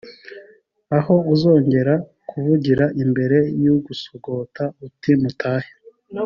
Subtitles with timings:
[0.97, 1.93] aho uzongera
[2.29, 5.71] kuvugira imbere y ugusogota uti mutahe